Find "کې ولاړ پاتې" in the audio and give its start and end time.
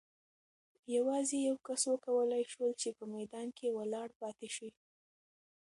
3.57-4.47